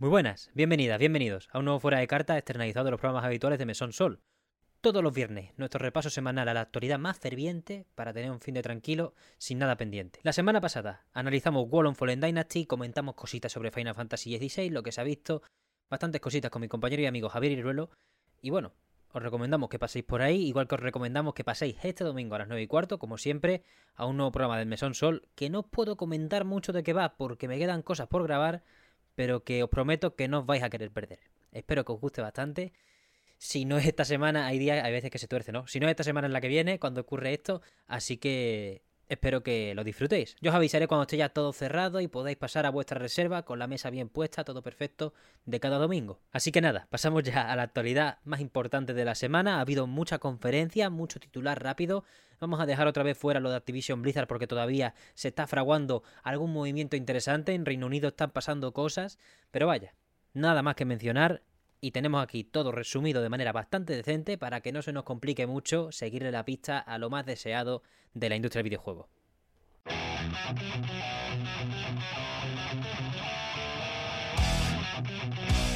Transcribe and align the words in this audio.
Muy 0.00 0.10
buenas, 0.10 0.48
bienvenidas, 0.54 1.00
bienvenidos 1.00 1.48
a 1.50 1.58
un 1.58 1.64
nuevo 1.64 1.80
Fuera 1.80 1.98
de 1.98 2.06
Carta 2.06 2.38
externalizado 2.38 2.84
de 2.84 2.92
los 2.92 3.00
programas 3.00 3.24
habituales 3.24 3.58
de 3.58 3.66
Mesón 3.66 3.92
Sol. 3.92 4.22
Todos 4.80 5.02
los 5.02 5.12
viernes, 5.12 5.50
nuestro 5.56 5.80
repaso 5.80 6.08
semanal 6.08 6.48
a 6.48 6.54
la 6.54 6.60
actualidad 6.60 7.00
más 7.00 7.18
ferviente 7.18 7.84
para 7.96 8.12
tener 8.12 8.30
un 8.30 8.40
fin 8.40 8.54
de 8.54 8.62
tranquilo 8.62 9.14
sin 9.38 9.58
nada 9.58 9.76
pendiente. 9.76 10.20
La 10.22 10.32
semana 10.32 10.60
pasada 10.60 11.04
analizamos 11.14 11.66
Wall 11.68 11.86
on 11.86 11.96
Fallen 11.96 12.20
Dynasty, 12.20 12.64
comentamos 12.64 13.16
cositas 13.16 13.50
sobre 13.50 13.72
Final 13.72 13.96
Fantasy 13.96 14.38
XVI, 14.38 14.70
lo 14.70 14.84
que 14.84 14.92
se 14.92 15.00
ha 15.00 15.04
visto, 15.04 15.42
bastantes 15.90 16.20
cositas 16.20 16.52
con 16.52 16.62
mi 16.62 16.68
compañero 16.68 17.02
y 17.02 17.06
amigo 17.06 17.28
Javier 17.28 17.58
Iruelo, 17.58 17.90
y 18.40 18.50
bueno, 18.50 18.74
os 19.10 19.20
recomendamos 19.20 19.68
que 19.68 19.80
paséis 19.80 20.04
por 20.04 20.22
ahí, 20.22 20.46
igual 20.46 20.68
que 20.68 20.76
os 20.76 20.80
recomendamos 20.80 21.34
que 21.34 21.42
paséis 21.42 21.76
este 21.82 22.04
domingo 22.04 22.36
a 22.36 22.38
las 22.38 22.46
9 22.46 22.62
y 22.62 22.66
cuarto, 22.68 23.00
como 23.00 23.18
siempre, 23.18 23.64
a 23.96 24.06
un 24.06 24.16
nuevo 24.16 24.30
programa 24.30 24.58
del 24.58 24.68
Mesón 24.68 24.94
Sol, 24.94 25.26
que 25.34 25.50
no 25.50 25.64
puedo 25.64 25.96
comentar 25.96 26.44
mucho 26.44 26.72
de 26.72 26.84
qué 26.84 26.92
va 26.92 27.16
porque 27.16 27.48
me 27.48 27.58
quedan 27.58 27.82
cosas 27.82 28.06
por 28.06 28.22
grabar, 28.22 28.62
pero 29.18 29.42
que 29.42 29.64
os 29.64 29.68
prometo 29.68 30.14
que 30.14 30.30
no 30.30 30.38
os 30.38 30.46
vais 30.46 30.62
a 30.62 30.70
querer 30.70 30.94
perder. 30.94 31.18
Espero 31.50 31.82
que 31.84 31.90
os 31.90 31.98
guste 31.98 32.22
bastante. 32.22 32.72
Si 33.36 33.64
no 33.64 33.76
es 33.76 33.84
esta 33.84 34.04
semana, 34.04 34.46
hay 34.46 34.60
días, 34.60 34.84
hay 34.84 34.92
veces 34.92 35.10
que 35.10 35.18
se 35.18 35.26
tuerce, 35.26 35.50
¿no? 35.50 35.66
Si 35.66 35.80
no 35.80 35.88
es 35.88 35.90
esta 35.90 36.04
semana 36.04 36.28
en 36.28 36.32
la 36.32 36.40
que 36.40 36.46
viene, 36.46 36.78
cuando 36.78 37.00
ocurre 37.00 37.34
esto, 37.34 37.60
así 37.88 38.18
que 38.18 38.84
espero 39.08 39.42
que 39.42 39.74
lo 39.74 39.84
disfrutéis. 39.84 40.36
Yo 40.40 40.50
os 40.50 40.56
avisaré 40.56 40.86
cuando 40.86 41.02
esté 41.02 41.16
ya 41.16 41.30
todo 41.30 41.52
cerrado 41.52 42.00
y 42.00 42.08
podáis 42.08 42.36
pasar 42.36 42.66
a 42.66 42.70
vuestra 42.70 42.98
reserva 42.98 43.44
con 43.44 43.58
la 43.58 43.66
mesa 43.66 43.90
bien 43.90 44.08
puesta, 44.08 44.44
todo 44.44 44.62
perfecto, 44.62 45.14
de 45.44 45.60
cada 45.60 45.78
domingo. 45.78 46.20
Así 46.30 46.52
que 46.52 46.60
nada, 46.60 46.86
pasamos 46.90 47.22
ya 47.22 47.50
a 47.50 47.56
la 47.56 47.62
actualidad 47.62 48.18
más 48.24 48.40
importante 48.40 48.94
de 48.94 49.04
la 49.04 49.14
semana. 49.14 49.58
Ha 49.58 49.60
habido 49.60 49.86
mucha 49.86 50.18
conferencia, 50.18 50.90
mucho 50.90 51.20
titular 51.20 51.62
rápido. 51.62 52.04
Vamos 52.40 52.60
a 52.60 52.66
dejar 52.66 52.86
otra 52.86 53.02
vez 53.02 53.18
fuera 53.18 53.40
lo 53.40 53.50
de 53.50 53.56
Activision 53.56 54.02
Blizzard 54.02 54.28
porque 54.28 54.46
todavía 54.46 54.94
se 55.14 55.28
está 55.28 55.46
fraguando 55.46 56.02
algún 56.22 56.52
movimiento 56.52 56.96
interesante. 56.96 57.54
En 57.54 57.66
Reino 57.66 57.86
Unido 57.86 58.08
están 58.08 58.30
pasando 58.30 58.72
cosas. 58.72 59.18
Pero 59.50 59.66
vaya, 59.66 59.94
nada 60.34 60.62
más 60.62 60.76
que 60.76 60.84
mencionar. 60.84 61.42
Y 61.80 61.92
tenemos 61.92 62.22
aquí 62.22 62.44
todo 62.44 62.72
resumido 62.72 63.22
de 63.22 63.28
manera 63.28 63.52
bastante 63.52 63.94
decente 63.94 64.36
para 64.36 64.60
que 64.60 64.72
no 64.72 64.82
se 64.82 64.92
nos 64.92 65.04
complique 65.04 65.46
mucho 65.46 65.92
seguirle 65.92 66.32
la 66.32 66.44
pista 66.44 66.78
a 66.78 66.98
lo 66.98 67.10
más 67.10 67.24
deseado 67.24 67.82
de 68.14 68.28
la 68.28 68.36
industria 68.36 68.60
del 68.60 68.70
videojuego. 68.70 69.08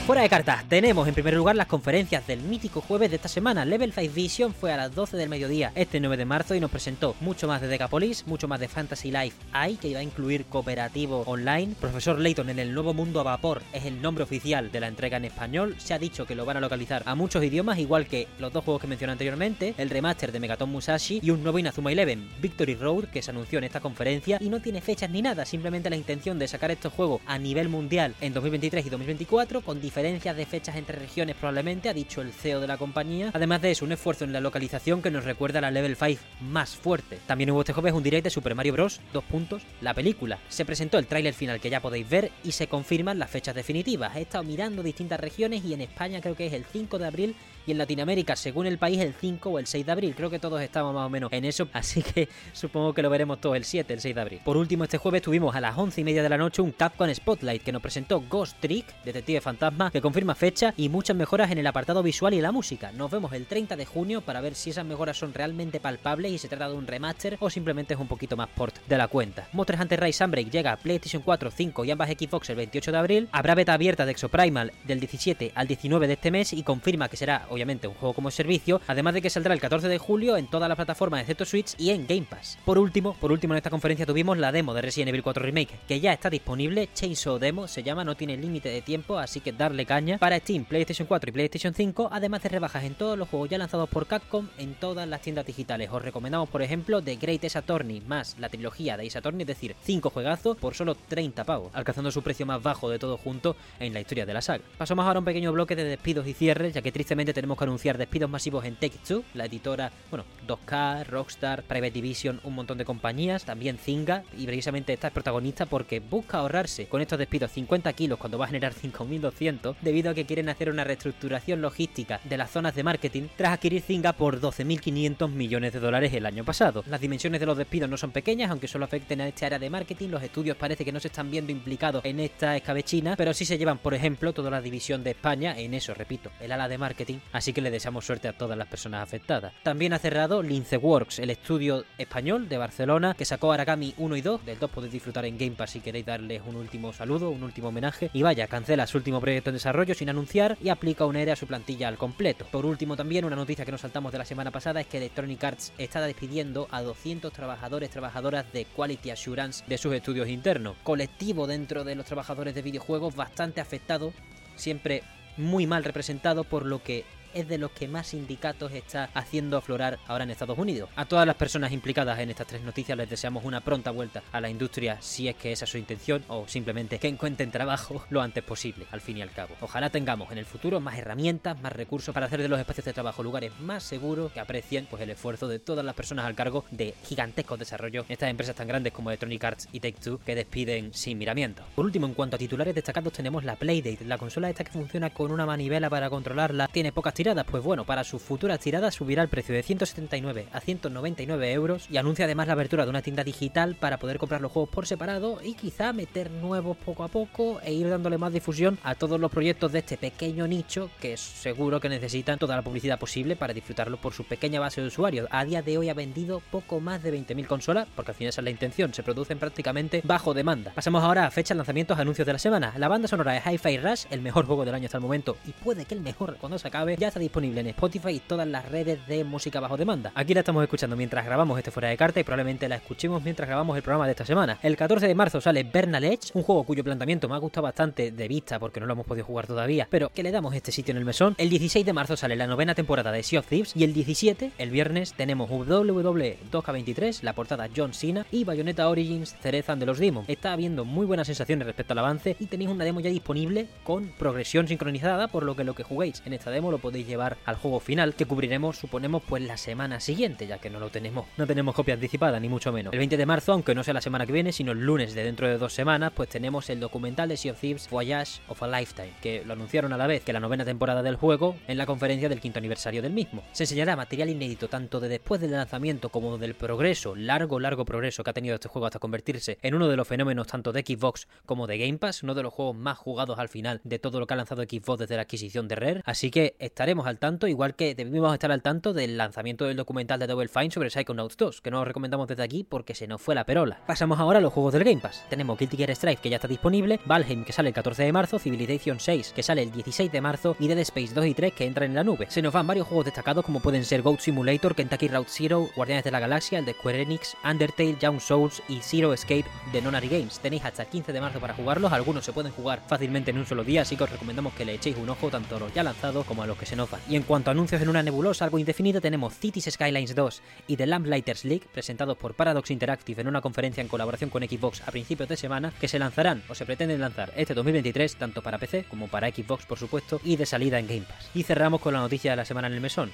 Fuera 0.06 0.22
de 0.22 0.28
cartas, 0.28 0.64
tenemos 0.68 1.06
en 1.06 1.14
primer 1.14 1.34
lugar 1.34 1.54
las 1.54 1.68
conferencias 1.68 2.26
del 2.26 2.40
mítico 2.40 2.80
jueves 2.80 3.10
de 3.10 3.16
esta 3.16 3.28
semana. 3.28 3.64
Level 3.64 3.92
5 3.92 4.12
Vision 4.12 4.52
fue 4.52 4.72
a 4.72 4.76
las 4.76 4.92
12 4.92 5.16
del 5.16 5.28
mediodía 5.28 5.70
este 5.76 6.00
9 6.00 6.16
de 6.16 6.24
marzo 6.24 6.56
y 6.56 6.60
nos 6.60 6.72
presentó 6.72 7.14
mucho 7.20 7.46
más 7.46 7.60
de 7.60 7.68
Decapolis, 7.68 8.26
mucho 8.26 8.48
más 8.48 8.58
de 8.58 8.66
Fantasy 8.66 9.12
Life 9.12 9.36
AI, 9.52 9.76
que 9.76 9.86
iba 9.86 10.00
a 10.00 10.02
incluir 10.02 10.46
cooperativo 10.46 11.22
online. 11.26 11.76
Profesor 11.80 12.18
Layton 12.18 12.50
en 12.50 12.58
el 12.58 12.74
nuevo 12.74 12.94
mundo 12.94 13.20
a 13.20 13.22
vapor 13.22 13.62
es 13.72 13.84
el 13.84 14.02
nombre 14.02 14.24
oficial 14.24 14.72
de 14.72 14.80
la 14.80 14.88
entrega 14.88 15.18
en 15.18 15.26
español. 15.26 15.76
Se 15.78 15.94
ha 15.94 16.00
dicho 16.00 16.26
que 16.26 16.34
lo 16.34 16.44
van 16.44 16.56
a 16.56 16.60
localizar 16.60 17.04
a 17.06 17.14
muchos 17.14 17.44
idiomas, 17.44 17.78
igual 17.78 18.08
que 18.08 18.26
los 18.40 18.52
dos 18.52 18.64
juegos 18.64 18.80
que 18.80 18.88
mencioné 18.88 19.12
anteriormente, 19.12 19.76
el 19.78 19.88
remaster 19.88 20.32
de 20.32 20.40
Megaton 20.40 20.68
Musashi 20.68 21.20
y 21.22 21.30
un 21.30 21.44
nuevo 21.44 21.60
Inazuma 21.60 21.92
Eleven, 21.92 22.28
Victory 22.40 22.74
Road, 22.74 23.04
que 23.04 23.22
se 23.22 23.30
anunció 23.30 23.58
en 23.58 23.64
esta 23.64 23.78
conferencia 23.78 24.38
y 24.40 24.48
no 24.48 24.60
tiene 24.60 24.80
fechas 24.80 25.10
ni 25.10 25.22
nada, 25.22 25.46
simplemente 25.46 25.90
la 25.90 25.96
intención 25.96 26.40
de 26.40 26.48
sacar 26.48 26.72
estos 26.72 26.92
juegos 26.92 27.20
a 27.24 27.38
nivel 27.38 27.68
mundial 27.68 28.16
en 28.20 28.34
2023 28.34 28.84
y 28.84 28.90
2024 28.90 29.60
con 29.60 29.80
diferencias 29.92 30.34
de 30.34 30.46
fechas 30.46 30.76
entre 30.76 30.98
regiones 30.98 31.36
probablemente, 31.36 31.90
ha 31.90 31.92
dicho 31.92 32.22
el 32.22 32.32
CEO 32.32 32.60
de 32.60 32.66
la 32.66 32.78
compañía. 32.78 33.30
Además 33.34 33.60
de 33.60 33.72
eso, 33.72 33.84
un 33.84 33.92
esfuerzo 33.92 34.24
en 34.24 34.32
la 34.32 34.40
localización 34.40 35.02
que 35.02 35.10
nos 35.10 35.26
recuerda 35.26 35.58
a 35.58 35.62
la 35.62 35.70
Level 35.70 35.96
5 35.96 36.18
más 36.40 36.74
fuerte. 36.74 37.18
También 37.26 37.50
hubo 37.50 37.60
este 37.60 37.74
jueves 37.74 37.92
un 37.92 38.02
direct 38.02 38.24
de 38.24 38.30
Super 38.30 38.54
Mario 38.54 38.72
Bros. 38.72 39.02
Dos 39.12 39.22
puntos, 39.24 39.64
la 39.82 39.92
película. 39.92 40.38
Se 40.48 40.64
presentó 40.64 40.96
el 40.96 41.06
tráiler 41.06 41.34
final 41.34 41.60
que 41.60 41.68
ya 41.68 41.80
podéis 41.80 42.08
ver 42.08 42.32
y 42.42 42.52
se 42.52 42.68
confirman 42.68 43.18
las 43.18 43.28
fechas 43.28 43.54
definitivas. 43.54 44.16
He 44.16 44.22
estado 44.22 44.44
mirando 44.44 44.82
distintas 44.82 45.20
regiones 45.20 45.62
y 45.62 45.74
en 45.74 45.82
España 45.82 46.22
creo 46.22 46.36
que 46.36 46.46
es 46.46 46.54
el 46.54 46.64
5 46.64 46.98
de 46.98 47.06
abril 47.06 47.36
y 47.66 47.72
en 47.72 47.78
Latinoamérica, 47.78 48.36
según 48.36 48.66
el 48.66 48.78
país, 48.78 49.00
el 49.00 49.14
5 49.14 49.50
o 49.50 49.58
el 49.58 49.66
6 49.66 49.86
de 49.86 49.92
abril. 49.92 50.14
Creo 50.16 50.30
que 50.30 50.38
todos 50.38 50.60
estamos 50.60 50.94
más 50.94 51.06
o 51.06 51.10
menos 51.10 51.32
en 51.32 51.44
eso, 51.44 51.68
así 51.72 52.02
que 52.02 52.28
supongo 52.52 52.94
que 52.94 53.02
lo 53.02 53.10
veremos 53.10 53.40
todo 53.40 53.54
el 53.54 53.64
7, 53.64 53.92
el 53.92 54.00
6 54.00 54.14
de 54.14 54.20
abril. 54.20 54.40
Por 54.44 54.56
último, 54.56 54.84
este 54.84 54.98
jueves 54.98 55.22
tuvimos 55.22 55.54
a 55.54 55.60
las 55.60 55.76
11 55.76 56.00
y 56.00 56.04
media 56.04 56.22
de 56.22 56.28
la 56.28 56.38
noche 56.38 56.62
un 56.62 56.72
Capcom 56.72 57.12
Spotlight 57.12 57.62
que 57.62 57.72
nos 57.72 57.82
presentó 57.82 58.22
Ghost 58.28 58.58
Trick, 58.60 58.86
Detective 59.04 59.40
Fantasma, 59.40 59.81
que 59.90 60.00
confirma 60.00 60.34
fecha 60.34 60.74
y 60.76 60.88
muchas 60.88 61.16
mejoras 61.16 61.50
en 61.50 61.58
el 61.58 61.66
apartado 61.66 62.02
visual 62.02 62.34
y 62.34 62.40
la 62.40 62.52
música. 62.52 62.92
Nos 62.92 63.10
vemos 63.10 63.32
el 63.32 63.46
30 63.46 63.76
de 63.76 63.86
junio 63.86 64.20
para 64.20 64.40
ver 64.40 64.54
si 64.54 64.70
esas 64.70 64.84
mejoras 64.84 65.16
son 65.16 65.34
realmente 65.34 65.80
palpables 65.80 66.32
y 66.32 66.38
se 66.38 66.48
trata 66.48 66.68
de 66.68 66.74
un 66.74 66.86
remaster 66.86 67.36
o 67.40 67.50
simplemente 67.50 67.94
es 67.94 68.00
un 68.00 68.08
poquito 68.08 68.36
más 68.36 68.48
port 68.48 68.76
de 68.86 68.98
la 68.98 69.08
cuenta. 69.08 69.48
Monster 69.52 69.80
Hunter 69.80 70.00
Rise 70.00 70.18
Sunbreak 70.18 70.50
llega 70.50 70.72
a 70.72 70.76
PlayStation 70.76 71.22
4, 71.22 71.50
5 71.50 71.84
y 71.84 71.90
ambas 71.90 72.10
Xbox 72.10 72.50
el 72.50 72.56
28 72.56 72.92
de 72.92 72.98
abril. 72.98 73.28
Habrá 73.32 73.54
beta 73.54 73.72
abierta 73.72 74.04
de 74.04 74.12
Exoprimal 74.12 74.72
del 74.84 75.00
17 75.00 75.52
al 75.54 75.66
19 75.66 76.06
de 76.06 76.12
este 76.12 76.30
mes 76.30 76.52
y 76.52 76.62
confirma 76.62 77.08
que 77.08 77.16
será 77.16 77.46
obviamente 77.50 77.88
un 77.88 77.94
juego 77.94 78.14
como 78.14 78.30
servicio, 78.30 78.80
además 78.86 79.14
de 79.14 79.22
que 79.22 79.30
saldrá 79.30 79.54
el 79.54 79.60
14 79.60 79.88
de 79.88 79.98
julio 79.98 80.36
en 80.36 80.46
todas 80.46 80.68
las 80.68 80.76
plataformas 80.76 81.20
excepto 81.20 81.44
Switch 81.44 81.74
y 81.78 81.90
en 81.90 82.06
Game 82.06 82.26
Pass. 82.28 82.58
Por 82.64 82.78
último, 82.78 83.14
por 83.14 83.32
último 83.32 83.54
en 83.54 83.58
esta 83.58 83.70
conferencia 83.70 84.06
tuvimos 84.06 84.38
la 84.38 84.52
demo 84.52 84.74
de 84.74 84.82
Resident 84.82 85.08
Evil 85.08 85.22
4 85.22 85.42
Remake, 85.42 85.78
que 85.86 86.00
ya 86.00 86.12
está 86.12 86.30
disponible, 86.30 86.88
Chainsaw 86.92 87.38
Demo 87.38 87.68
se 87.68 87.82
llama, 87.82 88.04
no 88.04 88.16
tiene 88.16 88.36
límite 88.36 88.68
de 88.68 88.82
tiempo, 88.82 89.18
así 89.18 89.40
que 89.40 89.52
caña 89.86 90.18
para 90.18 90.38
Steam, 90.38 90.64
PlayStation 90.64 91.06
4 91.06 91.30
y 91.30 91.32
PlayStation 91.32 91.74
5, 91.74 92.10
además 92.12 92.42
de 92.42 92.48
rebajas 92.48 92.84
en 92.84 92.94
todos 92.94 93.18
los 93.18 93.28
juegos 93.28 93.48
ya 93.48 93.58
lanzados 93.58 93.88
por 93.88 94.06
Capcom 94.06 94.48
en 94.58 94.74
todas 94.74 95.08
las 95.08 95.22
tiendas 95.22 95.46
digitales. 95.46 95.90
Os 95.90 96.02
recomendamos, 96.02 96.48
por 96.48 96.62
ejemplo, 96.62 97.02
The 97.02 97.16
Great 97.16 97.44
Ace 97.44 97.58
Attorney 97.58 98.00
más 98.00 98.36
la 98.38 98.48
trilogía 98.48 98.96
de 98.96 99.06
Ace 99.06 99.18
Attorney, 99.18 99.42
es 99.42 99.48
decir, 99.48 99.74
5 99.82 100.10
juegazos 100.10 100.56
por 100.56 100.74
solo 100.74 100.94
30 100.94 101.44
pavos, 101.44 101.70
alcanzando 101.74 102.10
su 102.10 102.22
precio 102.22 102.46
más 102.46 102.62
bajo 102.62 102.90
de 102.90 102.98
todo 102.98 103.16
junto 103.16 103.56
en 103.80 103.92
la 103.92 104.00
historia 104.00 104.26
de 104.26 104.34
la 104.34 104.42
saga. 104.42 104.62
Pasamos 104.78 105.04
ahora 105.04 105.18
a 105.18 105.20
un 105.20 105.24
pequeño 105.24 105.52
bloque 105.52 105.76
de 105.76 105.84
despidos 105.84 106.26
y 106.26 106.34
cierres, 106.34 106.74
ya 106.74 106.82
que 106.82 106.92
tristemente 106.92 107.32
tenemos 107.32 107.58
que 107.58 107.64
anunciar 107.64 107.98
despidos 107.98 108.30
masivos 108.30 108.64
en 108.64 108.76
Take-Two, 108.76 109.24
la 109.34 109.46
editora, 109.46 109.90
bueno, 110.10 110.24
2K, 110.46 111.06
Rockstar, 111.06 111.62
Private 111.62 111.90
Division, 111.92 112.40
un 112.44 112.54
montón 112.54 112.78
de 112.78 112.84
compañías, 112.84 113.44
también 113.44 113.78
Zynga, 113.78 114.24
y 114.36 114.46
precisamente 114.46 114.92
esta 114.92 115.08
es 115.08 115.12
protagonista 115.12 115.66
porque 115.66 116.00
busca 116.00 116.38
ahorrarse 116.38 116.86
con 116.86 117.00
estos 117.00 117.18
despidos 117.18 117.50
50 117.52 117.92
kilos 117.92 118.18
cuando 118.18 118.38
va 118.38 118.44
a 118.44 118.48
generar 118.48 118.74
5.200, 118.74 119.61
debido 119.80 120.10
a 120.10 120.14
que 120.14 120.26
quieren 120.26 120.48
hacer 120.48 120.70
una 120.70 120.84
reestructuración 120.84 121.60
logística 121.60 122.20
de 122.24 122.36
las 122.36 122.50
zonas 122.50 122.74
de 122.74 122.82
marketing 122.82 123.28
tras 123.36 123.54
adquirir 123.54 123.82
Zynga 123.82 124.12
por 124.12 124.40
12.500 124.40 125.30
millones 125.30 125.72
de 125.72 125.80
dólares 125.80 126.12
el 126.12 126.26
año 126.26 126.44
pasado. 126.44 126.84
Las 126.88 127.00
dimensiones 127.00 127.40
de 127.40 127.46
los 127.46 127.56
despidos 127.56 127.88
no 127.88 127.96
son 127.96 128.10
pequeñas, 128.10 128.50
aunque 128.50 128.68
solo 128.68 128.84
afecten 128.84 129.20
a 129.20 129.28
este 129.28 129.46
área 129.46 129.58
de 129.58 129.70
marketing, 129.70 130.08
los 130.08 130.22
estudios 130.22 130.56
parece 130.56 130.84
que 130.84 130.92
no 130.92 131.00
se 131.00 131.08
están 131.08 131.30
viendo 131.30 131.52
implicados 131.52 132.04
en 132.04 132.20
esta 132.20 132.56
escabechina, 132.56 133.16
pero 133.16 133.34
sí 133.34 133.44
se 133.44 133.58
llevan, 133.58 133.78
por 133.78 133.94
ejemplo, 133.94 134.32
toda 134.32 134.50
la 134.50 134.60
división 134.60 135.04
de 135.04 135.10
España 135.10 135.58
en 135.58 135.74
eso, 135.74 135.94
repito, 135.94 136.30
el 136.40 136.52
ala 136.52 136.68
de 136.68 136.78
marketing, 136.78 137.18
así 137.32 137.52
que 137.52 137.60
le 137.60 137.70
deseamos 137.70 138.04
suerte 138.04 138.28
a 138.28 138.32
todas 138.32 138.58
las 138.58 138.68
personas 138.68 139.02
afectadas. 139.02 139.52
También 139.62 139.92
ha 139.92 139.98
cerrado 139.98 140.42
Linceworks, 140.42 141.18
el 141.18 141.30
estudio 141.30 141.84
español 141.98 142.48
de 142.48 142.58
Barcelona, 142.58 143.14
que 143.14 143.24
sacó 143.24 143.52
Aragami 143.52 143.94
1 143.96 144.16
y 144.16 144.20
2, 144.20 144.44
del 144.44 144.58
2 144.58 144.70
podéis 144.70 144.92
disfrutar 144.92 145.24
en 145.24 145.38
Game 145.38 145.52
Pass 145.52 145.70
si 145.70 145.80
queréis 145.80 146.06
darles 146.06 146.42
un 146.46 146.56
último 146.56 146.92
saludo, 146.92 147.30
un 147.30 147.42
último 147.42 147.68
homenaje, 147.68 148.10
y 148.12 148.22
vaya, 148.22 148.46
cancela 148.48 148.86
su 148.86 148.98
último 148.98 149.20
proyecto 149.20 149.51
en 149.52 149.56
desarrollo 149.56 149.94
sin 149.94 150.08
anunciar 150.08 150.56
y 150.62 150.70
aplica 150.70 151.06
un 151.06 151.16
ERE 151.16 151.32
a 151.32 151.36
su 151.36 151.46
plantilla 151.46 151.88
al 151.88 151.98
completo. 151.98 152.46
Por 152.50 152.66
último, 152.66 152.96
también 152.96 153.24
una 153.24 153.36
noticia 153.36 153.64
que 153.64 153.72
nos 153.72 153.82
saltamos 153.82 154.10
de 154.10 154.18
la 154.18 154.24
semana 154.24 154.50
pasada 154.50 154.80
es 154.80 154.86
que 154.86 154.96
Electronic 154.96 155.44
Arts 155.44 155.72
está 155.78 156.00
despidiendo 156.00 156.66
a 156.70 156.82
200 156.82 157.32
trabajadores, 157.32 157.90
trabajadoras 157.90 158.50
de 158.52 158.64
Quality 158.64 159.10
Assurance 159.10 159.64
de 159.66 159.78
sus 159.78 159.94
estudios 159.94 160.28
internos. 160.28 160.76
Colectivo 160.82 161.46
dentro 161.46 161.84
de 161.84 161.94
los 161.94 162.06
trabajadores 162.06 162.54
de 162.54 162.62
videojuegos 162.62 163.14
bastante 163.14 163.60
afectado, 163.60 164.12
siempre 164.56 165.02
muy 165.36 165.66
mal 165.66 165.84
representado, 165.84 166.44
por 166.44 166.66
lo 166.66 166.82
que 166.82 167.04
es 167.34 167.48
de 167.48 167.58
los 167.58 167.70
que 167.70 167.88
más 167.88 168.08
sindicatos 168.08 168.72
está 168.72 169.10
haciendo 169.14 169.56
aflorar 169.56 169.98
ahora 170.06 170.24
en 170.24 170.30
Estados 170.30 170.58
Unidos. 170.58 170.90
A 170.96 171.04
todas 171.04 171.26
las 171.26 171.36
personas 171.36 171.72
implicadas 171.72 172.18
en 172.18 172.30
estas 172.30 172.46
tres 172.46 172.62
noticias 172.62 172.96
les 172.96 173.08
deseamos 173.08 173.44
una 173.44 173.60
pronta 173.60 173.90
vuelta 173.90 174.22
a 174.32 174.40
la 174.40 174.50
industria 174.50 174.98
si 175.00 175.28
es 175.28 175.36
que 175.36 175.52
esa 175.52 175.64
es 175.64 175.70
su 175.70 175.78
intención 175.78 176.24
o 176.28 176.46
simplemente 176.48 176.98
que 176.98 177.08
encuentren 177.08 177.50
trabajo 177.50 178.04
lo 178.10 178.22
antes 178.22 178.42
posible, 178.42 178.86
al 178.90 179.00
fin 179.00 179.18
y 179.18 179.22
al 179.22 179.30
cabo. 179.30 179.54
Ojalá 179.60 179.90
tengamos 179.90 180.30
en 180.32 180.38
el 180.38 180.46
futuro 180.46 180.80
más 180.80 180.98
herramientas, 180.98 181.60
más 181.60 181.72
recursos 181.72 182.14
para 182.14 182.26
hacer 182.26 182.42
de 182.42 182.48
los 182.48 182.58
espacios 182.58 182.84
de 182.84 182.92
trabajo 182.92 183.22
lugares 183.22 183.52
más 183.60 183.82
seguros 183.82 184.32
que 184.32 184.40
aprecien 184.40 184.86
pues 184.90 185.02
el 185.02 185.10
esfuerzo 185.10 185.48
de 185.48 185.58
todas 185.58 185.84
las 185.84 185.94
personas 185.94 186.26
al 186.26 186.34
cargo 186.34 186.64
de 186.70 186.94
gigantescos 187.04 187.58
desarrollos 187.58 188.06
en 188.06 188.12
estas 188.12 188.30
empresas 188.30 188.56
tan 188.56 188.68
grandes 188.68 188.92
como 188.92 189.10
Electronic 189.10 189.44
Arts 189.44 189.68
y 189.72 189.80
Take-Two 189.80 190.18
que 190.24 190.34
despiden 190.34 190.92
sin 190.94 191.18
miramiento. 191.18 191.62
Por 191.74 191.84
último, 191.84 192.06
en 192.06 192.14
cuanto 192.14 192.36
a 192.36 192.38
titulares 192.38 192.74
destacados 192.74 193.12
tenemos 193.12 193.44
la 193.44 193.56
Playdate, 193.56 194.04
la 194.04 194.18
consola 194.18 194.50
esta 194.50 194.64
que 194.64 194.72
funciona 194.72 195.10
con 195.10 195.30
una 195.30 195.46
manivela 195.46 195.90
para 195.90 196.10
controlarla, 196.10 196.68
tiene 196.68 196.92
pocas 196.92 197.14
tiradas? 197.22 197.46
Pues 197.48 197.62
bueno, 197.62 197.84
para 197.84 198.02
sus 198.02 198.20
futuras 198.20 198.58
tiradas 198.58 198.96
subirá 198.96 199.22
el 199.22 199.28
precio 199.28 199.54
de 199.54 199.62
179 199.62 200.48
a 200.50 200.58
199 200.58 201.52
euros 201.52 201.86
y 201.88 201.96
anuncia 201.96 202.24
además 202.24 202.48
la 202.48 202.54
abertura 202.54 202.82
de 202.82 202.90
una 202.90 203.00
tienda 203.00 203.22
digital 203.22 203.76
para 203.76 203.98
poder 203.98 204.18
comprar 204.18 204.40
los 204.40 204.50
juegos 204.50 204.70
por 204.70 204.88
separado 204.88 205.38
y 205.40 205.54
quizá 205.54 205.92
meter 205.92 206.32
nuevos 206.32 206.76
poco 206.78 207.04
a 207.04 207.08
poco 207.08 207.60
e 207.62 207.72
ir 207.72 207.88
dándole 207.88 208.18
más 208.18 208.32
difusión 208.32 208.76
a 208.82 208.96
todos 208.96 209.20
los 209.20 209.30
proyectos 209.30 209.70
de 209.70 209.78
este 209.78 209.96
pequeño 209.96 210.48
nicho 210.48 210.90
que 211.00 211.16
seguro 211.16 211.78
que 211.78 211.88
necesitan 211.88 212.40
toda 212.40 212.56
la 212.56 212.62
publicidad 212.62 212.98
posible 212.98 213.36
para 213.36 213.54
disfrutarlo 213.54 213.98
por 213.98 214.14
su 214.14 214.24
pequeña 214.24 214.58
base 214.58 214.80
de 214.80 214.88
usuarios. 214.88 215.28
A 215.30 215.44
día 215.44 215.62
de 215.62 215.78
hoy 215.78 215.90
ha 215.90 215.94
vendido 215.94 216.42
poco 216.50 216.80
más 216.80 217.04
de 217.04 217.16
20.000 217.16 217.46
consolas, 217.46 217.86
porque 217.94 218.10
al 218.10 218.16
final 218.16 218.30
esa 218.30 218.40
es 218.40 218.44
la 218.46 218.50
intención, 218.50 218.92
se 218.94 219.04
producen 219.04 219.38
prácticamente 219.38 220.02
bajo 220.02 220.34
demanda. 220.34 220.72
Pasamos 220.74 221.04
ahora 221.04 221.26
a 221.26 221.30
fechas, 221.30 221.56
lanzamientos, 221.56 222.00
anuncios 222.00 222.26
de 222.26 222.32
la 222.32 222.40
semana. 222.40 222.74
La 222.78 222.88
banda 222.88 223.06
sonora 223.06 223.32
de 223.32 223.40
Hi-Fi 223.40 223.78
Rush, 223.78 224.06
el 224.10 224.22
mejor 224.22 224.46
juego 224.46 224.64
del 224.64 224.74
año 224.74 224.86
hasta 224.86 224.98
el 224.98 225.02
momento, 225.02 225.36
y 225.46 225.52
puede 225.52 225.84
que 225.84 225.94
el 225.94 226.00
mejor 226.00 226.32
cuando 226.38 226.58
se 226.58 226.68
acabe, 226.68 226.96
ya 226.98 227.11
está 227.12 227.20
disponible 227.20 227.60
en 227.60 227.66
Spotify 227.66 228.12
y 228.12 228.20
todas 228.20 228.48
las 228.48 228.66
redes 228.70 229.06
de 229.06 229.22
música 229.22 229.60
bajo 229.60 229.76
demanda. 229.76 230.12
Aquí 230.14 230.32
la 230.32 230.40
estamos 230.40 230.62
escuchando 230.62 230.96
mientras 230.96 231.26
grabamos 231.26 231.58
este 231.58 231.70
fuera 231.70 231.90
de 231.90 231.96
carta 231.98 232.20
y 232.20 232.24
probablemente 232.24 232.66
la 232.70 232.76
escuchemos 232.76 233.22
mientras 233.22 233.46
grabamos 233.46 233.76
el 233.76 233.82
programa 233.82 234.06
de 234.06 234.12
esta 234.12 234.24
semana. 234.24 234.58
El 234.62 234.78
14 234.78 235.06
de 235.06 235.14
marzo 235.14 235.38
sale 235.38 235.62
Bernal 235.62 236.04
Edge, 236.04 236.30
un 236.32 236.42
juego 236.42 236.64
cuyo 236.64 236.82
planteamiento 236.82 237.28
me 237.28 237.34
ha 237.34 237.38
gustado 237.38 237.64
bastante 237.64 238.12
de 238.12 238.28
vista 238.28 238.58
porque 238.58 238.80
no 238.80 238.86
lo 238.86 238.94
hemos 238.94 239.04
podido 239.04 239.26
jugar 239.26 239.46
todavía, 239.46 239.86
pero 239.90 240.08
que 240.08 240.22
le 240.22 240.30
damos 240.30 240.54
este 240.54 240.72
sitio 240.72 240.92
en 240.92 240.96
el 240.96 241.04
mesón. 241.04 241.34
El 241.36 241.50
16 241.50 241.84
de 241.84 241.92
marzo 241.92 242.16
sale 242.16 242.34
la 242.34 242.46
novena 242.46 242.74
temporada 242.74 243.12
de 243.12 243.22
Sea 243.22 243.40
of 243.40 243.46
Thieves 243.46 243.76
y 243.76 243.84
el 243.84 243.92
17, 243.92 244.52
el 244.56 244.70
viernes, 244.70 245.12
tenemos 245.12 245.50
WWE 245.50 246.38
2K23, 246.50 247.22
la 247.22 247.34
portada 247.34 247.68
John 247.76 247.92
Cena 247.92 248.24
y 248.30 248.44
Bayonetta 248.44 248.88
Origins 248.88 249.36
Cerezan 249.42 249.78
de 249.78 249.84
los 249.84 249.98
Demons. 249.98 250.30
Está 250.30 250.54
habiendo 250.54 250.86
muy 250.86 251.04
buenas 251.04 251.26
sensaciones 251.26 251.66
respecto 251.66 251.92
al 251.92 251.98
avance 251.98 252.36
y 252.40 252.46
tenéis 252.46 252.70
una 252.70 252.86
demo 252.86 253.00
ya 253.00 253.10
disponible 253.10 253.68
con 253.84 254.08
progresión 254.18 254.66
sincronizada, 254.66 255.28
por 255.28 255.42
lo 255.42 255.54
que 255.54 255.64
lo 255.64 255.74
que 255.74 255.82
juguéis 255.82 256.22
en 256.24 256.32
esta 256.32 256.50
demo 256.50 256.70
lo 256.70 256.78
podéis 256.78 257.01
llevar 257.04 257.38
al 257.44 257.56
juego 257.56 257.80
final 257.80 258.14
que 258.14 258.26
cubriremos, 258.26 258.78
suponemos, 258.78 259.22
pues 259.22 259.42
la 259.42 259.56
semana 259.56 260.00
siguiente, 260.00 260.46
ya 260.46 260.58
que 260.58 260.70
no 260.70 260.80
lo 260.80 260.90
tenemos, 260.90 261.26
no 261.36 261.46
tenemos 261.46 261.74
copia 261.74 261.94
anticipada 261.94 262.38
ni 262.40 262.48
mucho 262.48 262.72
menos. 262.72 262.92
El 262.92 262.98
20 262.98 263.16
de 263.16 263.26
marzo, 263.26 263.52
aunque 263.52 263.74
no 263.74 263.84
sea 263.84 263.94
la 263.94 264.00
semana 264.00 264.26
que 264.26 264.32
viene, 264.32 264.52
sino 264.52 264.72
el 264.72 264.80
lunes 264.80 265.14
de 265.14 265.24
dentro 265.24 265.48
de 265.48 265.58
dos 265.58 265.72
semanas, 265.72 266.12
pues 266.14 266.28
tenemos 266.28 266.68
el 266.70 266.80
documental 266.80 267.28
de 267.28 267.36
Sea 267.36 267.52
of 267.52 267.60
Thieves 267.60 267.88
Voyage 267.90 268.40
of 268.48 268.62
a 268.62 268.68
Lifetime, 268.68 269.12
que 269.20 269.44
lo 269.44 269.52
anunciaron 269.52 269.92
a 269.92 269.96
la 269.96 270.06
vez 270.06 270.24
que 270.24 270.32
la 270.32 270.40
novena 270.40 270.64
temporada 270.64 271.02
del 271.02 271.16
juego 271.16 271.56
en 271.68 271.78
la 271.78 271.86
conferencia 271.86 272.28
del 272.28 272.40
quinto 272.40 272.58
aniversario 272.58 273.02
del 273.02 273.12
mismo. 273.12 273.42
Se 273.52 273.64
enseñará 273.64 273.96
material 273.96 274.30
inédito 274.30 274.68
tanto 274.68 275.00
de 275.00 275.08
después 275.08 275.40
del 275.40 275.52
lanzamiento 275.52 276.08
como 276.08 276.38
del 276.38 276.54
progreso, 276.54 277.14
largo, 277.14 277.60
largo 277.60 277.84
progreso 277.84 278.24
que 278.24 278.30
ha 278.30 278.34
tenido 278.34 278.54
este 278.54 278.68
juego 278.68 278.86
hasta 278.86 278.98
convertirse 278.98 279.58
en 279.62 279.74
uno 279.74 279.88
de 279.88 279.96
los 279.96 280.08
fenómenos 280.08 280.46
tanto 280.46 280.72
de 280.72 280.80
Xbox 280.80 281.28
como 281.46 281.66
de 281.66 281.78
Game 281.78 281.98
Pass, 281.98 282.22
uno 282.22 282.34
de 282.34 282.42
los 282.42 282.52
juegos 282.52 282.76
más 282.76 282.98
jugados 282.98 283.38
al 283.38 283.48
final 283.48 283.80
de 283.84 283.98
todo 283.98 284.20
lo 284.20 284.26
que 284.26 284.34
ha 284.34 284.36
lanzado 284.36 284.62
Xbox 284.62 285.00
desde 285.00 285.16
la 285.16 285.22
adquisición 285.22 285.68
de 285.68 285.74
Rare. 285.74 286.02
Así 286.04 286.30
que 286.30 286.56
estaremos 286.92 287.06
al 287.06 287.18
tanto, 287.18 287.46
igual 287.46 287.74
que 287.74 287.94
debimos 287.94 288.34
estar 288.34 288.52
al 288.52 288.60
tanto 288.60 288.92
del 288.92 289.16
lanzamiento 289.16 289.64
del 289.64 289.78
documental 289.78 290.20
de 290.20 290.26
Double 290.26 290.48
Fine 290.48 290.70
sobre 290.70 290.90
Psychonauts 290.90 291.38
2, 291.38 291.62
que 291.62 291.70
no 291.70 291.80
os 291.80 291.86
recomendamos 291.86 292.28
desde 292.28 292.42
aquí 292.42 292.64
porque 292.68 292.94
se 292.94 293.06
nos 293.06 293.22
fue 293.22 293.34
la 293.34 293.44
perola. 293.44 293.80
Pasamos 293.86 294.20
ahora 294.20 294.40
a 294.40 294.42
los 294.42 294.52
juegos 294.52 294.74
del 294.74 294.84
Game 294.84 295.00
Pass. 295.00 295.24
Tenemos 295.30 295.58
Guilty 295.58 295.78
Gear 295.78 295.96
Strive 295.96 296.20
que 296.20 296.28
ya 296.28 296.36
está 296.36 296.48
disponible, 296.48 297.00
Valheim 297.06 297.46
que 297.46 297.54
sale 297.54 297.70
el 297.70 297.74
14 297.74 298.02
de 298.02 298.12
marzo, 298.12 298.38
Civilization 298.38 299.00
6 299.00 299.32
que 299.34 299.42
sale 299.42 299.62
el 299.62 299.72
16 299.72 300.12
de 300.12 300.20
marzo 300.20 300.54
y 300.60 300.68
Dead 300.68 300.80
Space 300.80 301.14
2 301.14 301.24
y 301.24 301.32
3 301.32 301.54
que 301.54 301.64
entran 301.64 301.88
en 301.88 301.94
la 301.94 302.04
nube. 302.04 302.26
Se 302.28 302.42
nos 302.42 302.52
van 302.52 302.66
varios 302.66 302.86
juegos 302.86 303.06
destacados 303.06 303.42
como 303.42 303.60
pueden 303.60 303.86
ser 303.86 304.02
Goat 304.02 304.20
Simulator, 304.20 304.74
Kentucky 304.74 305.08
Route 305.08 305.30
Zero, 305.30 305.70
Guardianes 305.74 306.04
de 306.04 306.10
la 306.10 306.20
Galaxia, 306.20 306.58
el 306.58 306.66
de 306.66 306.74
Square 306.74 307.00
Enix, 307.00 307.38
Undertale, 307.42 307.96
Young 308.02 308.20
Souls 308.20 308.62
y 308.68 308.80
Zero 308.82 309.14
Escape 309.14 309.46
de 309.72 309.80
Nonary 309.80 310.08
Games. 310.08 310.40
Tenéis 310.40 310.66
hasta 310.66 310.82
el 310.82 310.90
15 310.90 311.14
de 311.14 311.22
marzo 311.22 311.40
para 311.40 311.54
jugarlos, 311.54 311.90
algunos 311.90 312.22
se 312.22 312.34
pueden 312.34 312.52
jugar 312.52 312.82
fácilmente 312.86 313.30
en 313.30 313.38
un 313.38 313.46
solo 313.46 313.64
día, 313.64 313.80
así 313.80 313.96
que 313.96 314.04
os 314.04 314.10
recomendamos 314.10 314.52
que 314.52 314.66
le 314.66 314.74
echéis 314.74 314.98
un 314.98 315.08
ojo 315.08 315.30
tanto 315.30 315.56
a 315.56 315.58
los 315.58 315.72
ya 315.72 315.82
lanzados 315.82 316.26
como 316.26 316.42
a 316.42 316.46
los 316.46 316.58
que 316.58 316.66
se 316.66 316.76
nos 316.76 316.81
Y 317.08 317.16
en 317.16 317.22
cuanto 317.22 317.50
a 317.50 317.52
anuncios 317.52 317.80
en 317.82 317.88
una 317.88 318.02
nebulosa 318.02 318.44
algo 318.44 318.58
indefinida, 318.58 319.00
tenemos 319.00 319.34
Cities 319.34 319.68
Skylines 319.70 320.14
2 320.14 320.42
y 320.66 320.76
The 320.76 320.86
Lamplighters 320.86 321.44
League, 321.44 321.66
presentados 321.72 322.16
por 322.16 322.34
Paradox 322.34 322.70
Interactive 322.70 323.20
en 323.20 323.28
una 323.28 323.40
conferencia 323.40 323.80
en 323.80 323.88
colaboración 323.88 324.30
con 324.30 324.42
Xbox 324.42 324.82
a 324.86 324.90
principios 324.90 325.28
de 325.28 325.36
semana, 325.36 325.72
que 325.80 325.88
se 325.88 325.98
lanzarán 325.98 326.42
o 326.48 326.54
se 326.54 326.66
pretenden 326.66 327.00
lanzar 327.00 327.32
este 327.36 327.54
2023 327.54 328.16
tanto 328.16 328.42
para 328.42 328.58
PC 328.58 328.84
como 328.84 329.08
para 329.08 329.30
Xbox 329.30 329.66
por 329.66 329.78
supuesto 329.78 330.20
y 330.24 330.36
de 330.36 330.46
salida 330.46 330.78
en 330.78 330.86
Game 330.86 331.02
Pass. 331.02 331.30
Y 331.34 331.42
cerramos 331.42 331.80
con 331.80 331.94
la 331.94 332.00
noticia 332.00 332.32
de 332.32 332.36
la 332.36 332.44
semana 332.44 332.68
en 332.68 332.74
el 332.74 332.80
mesón. 332.80 333.10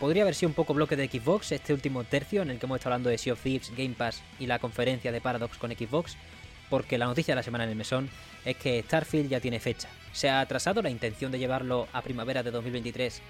Podría 0.00 0.22
haber 0.22 0.34
sido 0.34 0.48
un 0.48 0.54
poco 0.54 0.72
bloque 0.72 0.96
de 0.96 1.08
Xbox 1.08 1.52
este 1.52 1.74
último 1.74 2.04
tercio 2.04 2.40
en 2.40 2.50
el 2.50 2.58
que 2.58 2.64
hemos 2.64 2.76
estado 2.76 2.94
hablando 2.94 3.10
de 3.10 3.18
Sea 3.18 3.34
of 3.34 3.42
Thieves, 3.42 3.70
Game 3.76 3.94
Pass 3.96 4.22
y 4.38 4.46
la 4.46 4.58
conferencia 4.58 5.12
de 5.12 5.20
Paradox 5.20 5.58
con 5.58 5.70
Xbox, 5.70 6.16
porque 6.70 6.96
la 6.96 7.06
noticia 7.06 7.32
de 7.32 7.36
la 7.36 7.42
semana 7.42 7.64
en 7.64 7.70
el 7.70 7.76
mesón 7.76 8.08
es 8.44 8.56
que 8.56 8.82
Starfield 8.82 9.28
ya 9.28 9.40
tiene 9.40 9.60
fecha. 9.60 9.88
Se 10.12 10.30
ha 10.30 10.40
atrasado 10.40 10.80
la 10.80 10.90
intención 10.90 11.30
de 11.30 11.38
llevarlo 11.38 11.88
a 11.92 12.00
primavera 12.00 12.42
de 12.42 12.50
2023 12.50 13.20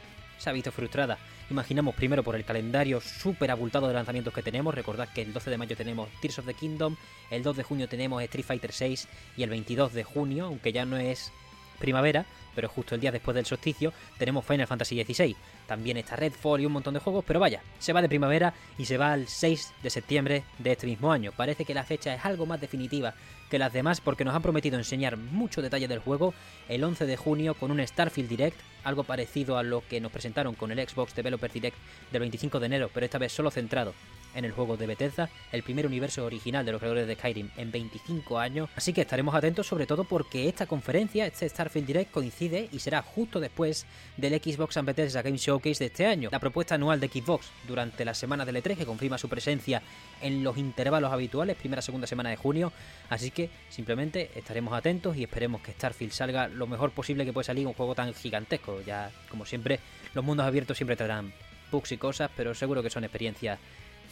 se 0.41 0.49
ha 0.49 0.53
visto 0.55 0.73
frustrada. 0.73 1.19
Imaginamos 1.51 1.95
primero 1.95 2.25
por 2.25 2.35
el 2.35 2.45
calendario 2.45 3.01
súper 3.01 3.51
abultado 3.51 3.89
de 3.89 3.95
lanzamientos 3.95 4.33
que 4.33 4.43
tenemos. 4.43 4.75
Recordad 4.75 5.09
que 5.09 5.23
el 5.23 5.33
12 5.33 5.51
de 5.51 5.59
mayo 5.59 5.77
tenemos 5.77 6.09
Tears 6.23 6.39
of 6.39 6.47
the 6.47 6.55
Kingdom, 6.55 6.97
el 7.31 7.43
2 7.43 7.59
de 7.59 7.63
junio 7.63 7.89
tenemos 7.89 8.23
Street 8.23 8.47
Fighter 8.47 8.73
6 8.73 9.09
y 9.37 9.43
el 9.43 9.51
22 9.51 9.93
de 9.93 10.03
junio, 10.03 10.47
aunque 10.47 10.73
ya 10.73 10.87
no 10.87 10.97
es 10.97 11.31
primavera, 11.79 12.25
pero 12.55 12.69
justo 12.69 12.95
el 12.95 13.01
día 13.01 13.13
después 13.13 13.35
del 13.35 13.47
solsticio, 13.47 13.93
tenemos 14.19 14.45
Final 14.45 14.67
Fantasy 14.67 15.03
XVI. 15.03 15.37
También 15.67 15.97
está 15.97 16.17
Redfall 16.17 16.61
y 16.61 16.67
un 16.67 16.73
montón 16.73 16.95
de 16.95 17.01
juegos, 17.01 17.25
pero 17.27 17.41
vaya, 17.41 17.63
se 17.79 17.93
va 17.93 18.03
de 18.03 18.09
primavera 18.09 18.55
y 18.79 18.85
se 18.85 18.99
va 18.99 19.13
al 19.13 19.29
6 19.29 19.73
de 19.83 19.91
septiembre 19.91 20.45
de 20.59 20.73
este 20.73 20.87
mismo 20.87 21.13
año. 21.13 21.33
Parece 21.37 21.65
que 21.65 21.75
la 21.75 21.85
fecha 21.85 22.15
es 22.15 22.25
algo 22.25 22.47
más 22.47 22.61
definitiva 22.61 23.15
que 23.51 23.59
las 23.59 23.73
demás 23.73 24.01
porque 24.01 24.25
nos 24.25 24.35
han 24.35 24.43
prometido 24.43 24.79
enseñar 24.79 25.17
mucho 25.17 25.61
detalle 25.61 25.89
del 25.89 25.99
juego 25.99 26.35
el 26.69 26.85
11 26.85 27.07
de 27.07 27.17
junio 27.17 27.55
con 27.55 27.71
un 27.71 27.85
Starfield 27.87 28.29
Direct, 28.29 28.59
algo 28.85 29.05
parecido 29.05 29.59
a 29.59 29.63
lo 29.63 29.83
que 29.89 30.01
nos 30.01 30.13
presentaron 30.13 30.55
con 30.55 30.71
el 30.71 30.89
Xbox 30.89 31.15
Developer 31.15 31.51
Direct 31.51 31.77
del 32.13 32.21
25 32.21 32.61
de 32.61 32.67
enero, 32.67 32.91
pero 32.95 33.05
esta 33.05 33.19
vez 33.19 33.33
solo 33.33 33.51
centrado 33.51 33.93
en 34.35 34.45
el 34.45 34.53
juego 34.53 34.77
de 34.77 34.87
Bethesda, 34.87 35.31
el 35.53 35.63
primer 35.63 35.87
universo 35.87 36.25
original 36.25 36.65
de 36.65 36.73
los 36.73 36.81
creadores 36.81 37.07
de 37.07 37.15
Skyrim 37.15 37.51
en 37.57 37.71
25 37.71 38.39
años, 38.39 38.69
así 38.77 38.93
que 38.93 39.03
estaremos 39.03 39.35
atentos 39.35 39.67
sobre 39.67 39.87
todo 39.87 40.05
porque 40.05 40.49
esta 40.49 40.67
conferencia, 40.67 41.27
este 41.27 41.49
Starfield 41.49 41.87
Direct 41.87 42.11
coincide 42.11 42.69
y 42.73 42.79
será 42.79 43.03
justo 43.03 43.41
después 43.41 43.87
del 44.17 44.41
Xbox 44.41 44.77
and 44.77 44.87
Bethesda 44.87 45.23
Game 45.23 45.37
Showcase 45.37 45.85
de 45.85 45.87
este 45.87 46.07
año, 46.07 46.29
la 46.33 46.39
propuesta 46.39 46.75
anual 46.75 47.01
de 47.01 47.09
Xbox 47.09 47.51
durante 47.67 48.05
la 48.05 48.15
semana 48.15 48.45
del 48.45 48.57
E3 48.57 48.77
que 48.77 48.87
confirma 48.87 49.19
su 49.19 49.29
presencia 49.29 49.83
en 50.21 50.45
los 50.45 50.57
intervalos 50.59 51.13
habituales, 51.13 51.57
primera 51.57 51.83
segunda 51.83 52.07
semana 52.07 52.31
de 52.31 52.37
junio, 52.37 52.73
así 53.09 53.31
que 53.31 53.51
simplemente 53.69 54.31
estaremos 54.35 54.75
atentos 54.75 55.17
y 55.17 55.25
esperemos 55.25 55.61
que 55.63 55.73
Starfield 55.73 56.13
salga 56.13 56.49
lo 56.49 56.67
mejor 56.67 56.91
posible 56.93 57.25
que 57.25 57.33
puede 57.33 57.45
salir 57.45 57.67
un 57.67 57.75
juego 57.75 57.95
tan 57.95 58.13
gigantesco, 58.15 58.81
ya 58.83 59.11
como 59.29 59.47
siempre 59.47 59.81
los 60.15 60.25
mundos 60.25 60.47
abiertos 60.47 60.77
siempre 60.77 60.97
traerán 60.97 61.33
bugs 61.71 61.93
y 61.93 61.97
cosas, 61.97 62.31
pero 62.37 62.55
seguro 62.55 62.83
que 62.83 62.91
son 62.91 63.05
experiencias 63.05 63.59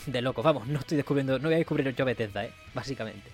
de 0.06 0.23
loco. 0.23 0.43
Vamos, 0.43 0.67
no 0.67 0.79
estoy 0.79 0.97
descubriendo, 0.97 1.39
no 1.39 1.49
voy 1.49 1.55
a 1.55 1.59
descubrir 1.59 1.95
yo 1.95 2.05
Bethesda, 2.05 2.45
¿eh? 2.45 2.53
Básicamente. 2.75 3.31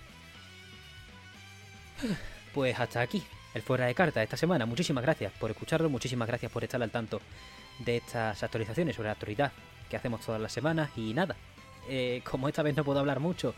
Pues 2.53 2.79
hasta 2.79 3.01
aquí, 3.01 3.23
el 3.53 3.61
fuera 3.61 3.85
de 3.85 3.95
carta 3.95 4.23
esta 4.23 4.37
semana. 4.37 4.65
Muchísimas 4.65 5.03
gracias 5.03 5.31
por 5.33 5.51
escucharlo, 5.51 5.89
muchísimas 5.89 6.27
gracias 6.27 6.51
por 6.51 6.63
estar 6.63 6.81
al 6.81 6.91
tanto 6.91 7.21
de 7.79 7.97
estas 7.97 8.41
actualizaciones 8.43 8.95
sobre 8.95 9.07
la 9.07 9.13
actualidad 9.13 9.51
que 9.89 9.97
hacemos 9.97 10.21
todas 10.21 10.41
las 10.41 10.51
semanas 10.51 10.89
y 10.95 11.13
nada. 11.13 11.35
Eh, 11.87 12.21
como 12.23 12.47
esta 12.47 12.63
vez 12.63 12.75
no 12.75 12.83
puedo 12.83 12.99
hablar 12.99 13.19
mucho, 13.19 13.53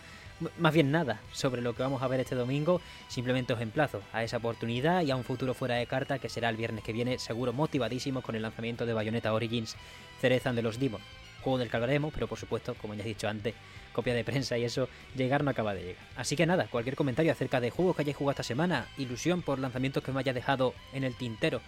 más 0.57 0.73
bien 0.73 0.91
nada, 0.91 1.21
sobre 1.31 1.61
lo 1.61 1.73
que 1.73 1.83
vamos 1.83 2.01
a 2.01 2.07
ver 2.07 2.19
este 2.19 2.35
domingo, 2.35 2.81
simplemente 3.07 3.53
os 3.53 3.61
emplazo 3.61 4.01
a 4.11 4.23
esa 4.23 4.37
oportunidad 4.37 5.03
y 5.03 5.11
a 5.11 5.15
un 5.15 5.23
futuro 5.23 5.53
fuera 5.53 5.75
de 5.75 5.87
carta 5.87 6.19
que 6.19 6.27
será 6.29 6.49
el 6.49 6.57
viernes 6.57 6.83
que 6.83 6.93
viene, 6.93 7.19
seguro 7.19 7.53
motivadísimo 7.53 8.21
con 8.21 8.35
el 8.35 8.41
lanzamiento 8.41 8.85
de 8.85 8.93
Bayonetta 8.93 9.33
Origins 9.33 9.75
Cerezan 10.19 10.55
de 10.55 10.63
los 10.63 10.79
Demons 10.79 11.03
juego 11.47 11.59
del 11.59 11.69
que 11.69 11.77
hablaremos, 11.77 12.13
pero 12.13 12.27
por 12.27 12.37
supuesto, 12.37 12.75
como 12.75 12.93
ya 12.93 13.03
he 13.03 13.07
dicho 13.07 13.29
antes, 13.29 13.55
copia 13.93 14.13
de 14.13 14.25
prensa 14.25 14.57
y 14.57 14.65
eso, 14.65 14.89
llegar 15.15 15.45
no 15.45 15.51
acaba 15.51 15.73
de 15.73 15.81
llegar. 15.81 16.03
Así 16.17 16.35
que 16.35 16.45
nada, 16.45 16.67
cualquier 16.67 16.97
comentario 16.97 17.31
acerca 17.31 17.61
de 17.61 17.71
juegos 17.71 17.95
que 17.95 18.01
hayáis 18.01 18.17
jugado 18.17 18.31
esta 18.31 18.43
semana, 18.43 18.85
ilusión 18.97 19.41
por 19.41 19.57
lanzamientos 19.57 20.03
que 20.03 20.11
me 20.11 20.19
haya 20.19 20.33
dejado 20.33 20.73
en 20.91 21.05
el 21.05 21.15
tintero 21.15 21.61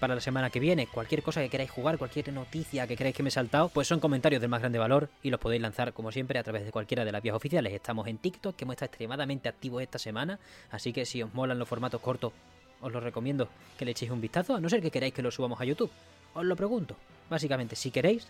para 0.00 0.14
la 0.14 0.20
semana 0.22 0.48
que 0.48 0.60
viene, 0.60 0.86
cualquier 0.86 1.22
cosa 1.22 1.42
que 1.42 1.50
queráis 1.50 1.70
jugar, 1.70 1.98
cualquier 1.98 2.32
noticia 2.32 2.86
que 2.86 2.96
queráis 2.96 3.14
que 3.14 3.22
me 3.22 3.28
he 3.28 3.32
saltado, 3.32 3.68
pues 3.68 3.86
son 3.86 4.00
comentarios 4.00 4.40
del 4.40 4.48
más 4.48 4.60
grande 4.60 4.78
valor 4.78 5.10
y 5.22 5.28
los 5.28 5.40
podéis 5.40 5.60
lanzar 5.60 5.92
como 5.92 6.10
siempre 6.10 6.38
a 6.38 6.42
través 6.42 6.64
de 6.64 6.72
cualquiera 6.72 7.04
de 7.04 7.12
las 7.12 7.20
vías 7.20 7.36
oficiales. 7.36 7.74
Estamos 7.74 8.06
en 8.06 8.16
TikTok, 8.16 8.56
que 8.56 8.64
hemos 8.64 8.74
estado 8.74 8.86
extremadamente 8.86 9.48
activos 9.48 9.82
esta 9.82 9.98
semana, 9.98 10.38
así 10.70 10.94
que 10.94 11.04
si 11.04 11.22
os 11.22 11.34
molan 11.34 11.58
los 11.58 11.68
formatos 11.68 12.00
cortos, 12.00 12.32
os 12.80 12.92
los 12.92 13.02
recomiendo 13.02 13.48
que 13.76 13.84
le 13.84 13.90
echéis 13.90 14.10
un 14.10 14.20
vistazo, 14.20 14.54
a 14.54 14.60
no 14.60 14.68
ser 14.68 14.80
que 14.80 14.90
queráis 14.90 15.12
que 15.12 15.22
lo 15.22 15.30
subamos 15.30 15.60
a 15.60 15.64
YouTube. 15.64 15.90
Os 16.34 16.44
lo 16.44 16.56
pregunto. 16.56 16.96
Básicamente, 17.28 17.76
si 17.76 17.90
queréis, 17.90 18.28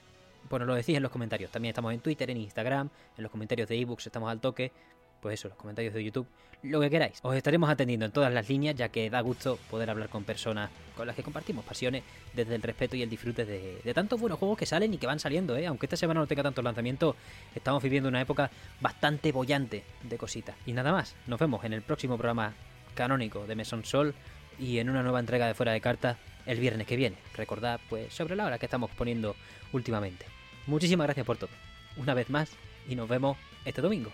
nos 0.51 0.67
lo 0.67 0.75
decís 0.75 0.97
en 0.97 1.03
los 1.03 1.13
comentarios. 1.13 1.51
También 1.51 1.71
estamos 1.71 1.93
en 1.93 2.01
Twitter, 2.01 2.31
en 2.31 2.39
Instagram, 2.39 2.89
en 3.17 3.23
los 3.23 3.31
comentarios 3.31 3.69
de 3.69 3.79
ebooks 3.81 4.07
estamos 4.07 4.31
al 4.31 4.41
toque. 4.41 4.73
Pues 5.21 5.41
eso, 5.41 5.49
los 5.49 5.59
comentarios 5.59 5.93
de 5.95 6.05
YouTube, 6.05 6.29
lo 6.63 6.81
que 6.81 6.91
queráis. 6.91 7.19
Os 7.23 7.35
estaremos 7.35 7.69
atendiendo 7.69 8.07
en 8.07 8.13
todas 8.13 8.33
las 8.33 8.49
líneas, 8.49 8.77
ya 8.77 8.89
que 8.89 9.11
da 9.11 9.21
gusto 9.21 9.59
poder 9.69 9.91
hablar 9.91 10.09
con 10.09 10.23
personas 10.23 10.71
con 10.97 11.09
las 11.09 11.17
que 11.17 11.25
compartimos 11.25 11.65
pasiones 11.65 12.05
desde 12.35 12.55
el 12.55 12.63
respeto 12.63 12.95
y 12.95 13.03
el 13.03 13.11
disfrute 13.11 13.45
de, 13.45 13.81
de 13.83 13.95
tantos 13.95 14.21
buenos 14.21 14.39
juegos 14.39 14.57
que 14.57 14.67
salen 14.67 14.95
y 14.95 14.99
que 14.99 15.09
van 15.09 15.19
saliendo, 15.19 15.57
¿eh? 15.57 15.67
Aunque 15.67 15.87
esta 15.87 15.97
semana 15.97 16.21
no 16.21 16.27
tenga 16.29 16.45
tantos 16.45 16.63
lanzamientos, 16.63 17.17
estamos 17.53 17.83
viviendo 17.83 18.09
una 18.09 18.21
época 18.21 18.51
bastante 18.81 19.33
bollante 19.33 19.85
de 20.05 20.19
cositas. 20.19 20.55
Y 20.67 20.73
nada 20.73 20.93
más, 20.93 21.17
nos 21.27 21.41
vemos 21.41 21.65
en 21.65 21.73
el 21.73 21.83
próximo 21.83 22.17
programa 22.17 22.55
canónico 22.95 23.47
de 23.47 23.57
Mesón 23.57 23.85
Sol 23.85 24.15
y 24.59 24.79
en 24.79 24.91
una 24.91 25.03
nueva 25.03 25.21
entrega 25.21 25.47
de 25.47 25.55
Fuera 25.55 25.73
de 25.73 25.81
Carta 25.81 26.17
el 26.49 26.59
viernes 26.59 26.87
que 26.87 26.97
viene. 26.97 27.17
Recordad, 27.35 27.79
pues, 27.89 28.13
sobre 28.13 28.35
la 28.35 28.47
hora 28.47 28.59
que 28.59 28.67
estamos 28.67 28.91
poniendo 28.91 29.37
últimamente. 29.73 30.27
Muchísimas 30.67 31.07
gracias 31.07 31.27
por 31.27 31.37
todo. 31.37 31.51
Una 31.97 32.15
vez 32.15 32.31
más, 32.31 32.51
y 32.89 32.97
nos 32.97 33.09
vemos 33.09 33.37
este 33.65 33.83
domingo. 33.83 34.11